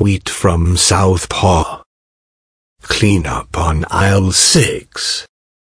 [0.00, 1.82] tweet from Southpaw.
[2.80, 5.26] Clean up on aisle six.